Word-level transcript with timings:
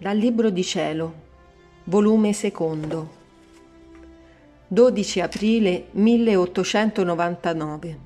Dal 0.00 0.16
Libro 0.16 0.48
di 0.48 0.64
Cielo, 0.64 1.12
volume 1.84 2.32
secondo, 2.32 3.10
12 4.66 5.20
aprile 5.20 5.88
1899. 5.90 7.98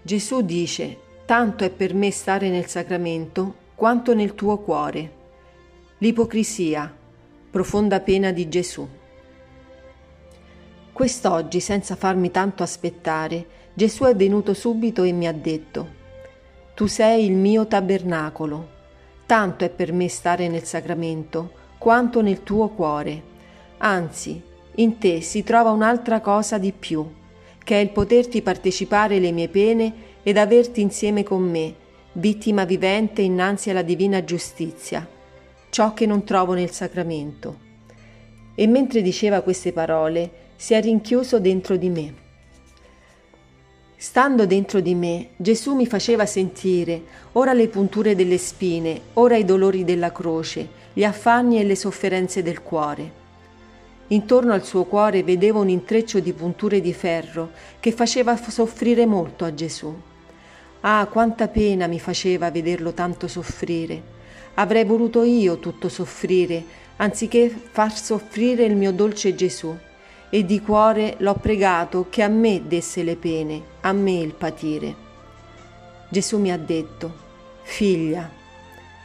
Gesù 0.00 0.40
dice, 0.40 0.98
tanto 1.26 1.64
è 1.64 1.68
per 1.68 1.92
me 1.92 2.10
stare 2.10 2.48
nel 2.48 2.68
sacramento 2.68 3.54
quanto 3.74 4.14
nel 4.14 4.34
tuo 4.34 4.56
cuore. 4.60 5.12
L'ipocrisia, 5.98 6.96
profonda 7.50 8.00
pena 8.00 8.32
di 8.32 8.48
Gesù. 8.48 8.88
Quest'oggi, 10.90 11.60
senza 11.60 11.96
farmi 11.96 12.30
tanto 12.30 12.62
aspettare, 12.62 13.46
Gesù 13.74 14.04
è 14.04 14.16
venuto 14.16 14.54
subito 14.54 15.02
e 15.02 15.12
mi 15.12 15.28
ha 15.28 15.34
detto, 15.34 15.86
Tu 16.72 16.86
sei 16.86 17.26
il 17.26 17.32
mio 17.32 17.66
tabernacolo 17.66 18.78
tanto 19.30 19.64
è 19.64 19.70
per 19.70 19.92
me 19.92 20.08
stare 20.08 20.48
nel 20.48 20.64
sacramento 20.64 21.52
quanto 21.78 22.20
nel 22.20 22.42
tuo 22.42 22.70
cuore. 22.70 23.22
Anzi, 23.78 24.42
in 24.74 24.98
te 24.98 25.20
si 25.20 25.44
trova 25.44 25.70
un'altra 25.70 26.18
cosa 26.20 26.58
di 26.58 26.72
più, 26.72 27.08
che 27.62 27.76
è 27.76 27.78
il 27.78 27.90
poterti 27.90 28.42
partecipare 28.42 29.20
le 29.20 29.30
mie 29.30 29.46
pene 29.46 29.92
ed 30.24 30.36
averti 30.36 30.80
insieme 30.80 31.22
con 31.22 31.48
me, 31.48 31.72
vittima 32.14 32.64
vivente 32.64 33.22
innanzi 33.22 33.70
alla 33.70 33.82
divina 33.82 34.24
giustizia, 34.24 35.06
ciò 35.70 35.94
che 35.94 36.06
non 36.06 36.24
trovo 36.24 36.54
nel 36.54 36.72
sacramento. 36.72 37.56
E 38.56 38.66
mentre 38.66 39.00
diceva 39.00 39.42
queste 39.42 39.72
parole, 39.72 40.30
si 40.56 40.74
è 40.74 40.82
rinchiuso 40.82 41.38
dentro 41.38 41.76
di 41.76 41.88
me. 41.88 42.14
Stando 44.02 44.46
dentro 44.46 44.80
di 44.80 44.94
me, 44.94 45.28
Gesù 45.36 45.74
mi 45.74 45.86
faceva 45.86 46.24
sentire 46.24 47.02
ora 47.32 47.52
le 47.52 47.68
punture 47.68 48.14
delle 48.14 48.38
spine, 48.38 48.98
ora 49.12 49.36
i 49.36 49.44
dolori 49.44 49.84
della 49.84 50.10
croce, 50.10 50.66
gli 50.94 51.04
affanni 51.04 51.60
e 51.60 51.64
le 51.64 51.76
sofferenze 51.76 52.42
del 52.42 52.62
cuore. 52.62 53.12
Intorno 54.06 54.54
al 54.54 54.64
suo 54.64 54.84
cuore 54.84 55.22
vedevo 55.22 55.60
un 55.60 55.68
intreccio 55.68 56.18
di 56.18 56.32
punture 56.32 56.80
di 56.80 56.94
ferro 56.94 57.50
che 57.78 57.92
faceva 57.92 58.38
soffrire 58.38 59.04
molto 59.04 59.44
a 59.44 59.52
Gesù. 59.52 59.94
Ah, 60.80 61.06
quanta 61.10 61.48
pena 61.48 61.86
mi 61.86 62.00
faceva 62.00 62.50
vederlo 62.50 62.94
tanto 62.94 63.28
soffrire. 63.28 64.02
Avrei 64.54 64.86
voluto 64.86 65.24
io 65.24 65.58
tutto 65.58 65.90
soffrire, 65.90 66.64
anziché 66.96 67.50
far 67.50 67.94
soffrire 67.94 68.64
il 68.64 68.76
mio 68.76 68.92
dolce 68.92 69.34
Gesù 69.34 69.76
e 70.30 70.46
di 70.46 70.60
cuore 70.60 71.16
l'ho 71.18 71.34
pregato 71.34 72.06
che 72.08 72.22
a 72.22 72.28
me 72.28 72.62
desse 72.66 73.02
le 73.02 73.16
pene, 73.16 73.62
a 73.80 73.92
me 73.92 74.12
il 74.12 74.32
patire. 74.32 74.94
Gesù 76.08 76.38
mi 76.38 76.52
ha 76.52 76.56
detto, 76.56 77.12
Figlia, 77.62 78.30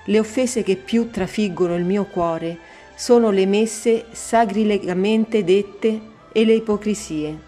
le 0.06 0.20
offese 0.20 0.64
che 0.64 0.76
più 0.76 1.10
trafiggono 1.10 1.76
il 1.76 1.84
mio 1.84 2.06
cuore 2.06 2.58
sono 2.96 3.32
le 3.32 3.46
messe 3.46 4.06
sacrilegamente 4.12 5.44
dette 5.44 6.00
e 6.32 6.46
le 6.46 6.54
ipocrisie. 6.54 7.40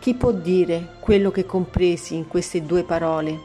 Chi 0.00 0.14
può 0.14 0.32
dire 0.32 0.96
quello 1.00 1.30
che 1.30 1.46
compresi 1.46 2.14
in 2.14 2.26
queste 2.26 2.62
due 2.62 2.82
parole? 2.82 3.38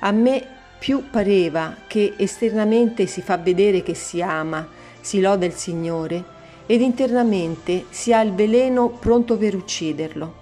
A 0.00 0.10
me 0.12 0.46
più 0.78 1.10
pareva 1.10 1.76
che 1.86 2.14
esternamente 2.16 3.06
si 3.06 3.20
fa 3.20 3.36
vedere 3.36 3.82
che 3.82 3.94
si 3.94 4.22
ama, 4.22 4.66
si 5.00 5.20
loda 5.20 5.44
il 5.44 5.54
Signore, 5.54 6.36
ed 6.70 6.82
internamente 6.82 7.86
si 7.88 8.12
ha 8.12 8.20
il 8.20 8.34
veleno 8.34 8.90
pronto 8.90 9.38
per 9.38 9.54
ucciderlo. 9.54 10.34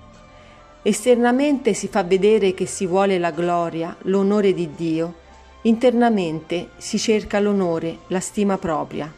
Esternamente 0.83 1.73
si 1.73 1.87
fa 1.87 2.03
vedere 2.03 2.53
che 2.53 2.67
si 2.67 2.85
vuole 2.85 3.17
la 3.19 3.31
gloria, 3.31 3.97
l'onore 4.03 4.53
di 4.53 4.75
Dio, 4.75 5.15
internamente 5.63 6.71
si 6.79 6.99
cerca 6.99 7.39
l'onore, 7.39 7.99
la 8.09 8.19
stima 8.19 8.59
propria. 8.59 9.13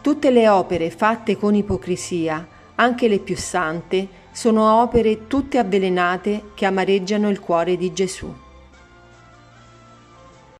Tutte 0.00 0.30
le 0.30 0.48
opere 0.48 0.90
fatte 0.90 1.36
con 1.36 1.56
ipocrisia, 1.56 2.46
anche 2.76 3.08
le 3.08 3.18
più 3.18 3.36
sante, 3.36 4.06
sono 4.30 4.80
opere 4.80 5.26
tutte 5.26 5.58
avvelenate 5.58 6.50
che 6.54 6.64
amareggiano 6.64 7.28
il 7.28 7.40
cuore 7.40 7.76
di 7.76 7.92
Gesù. 7.92 8.32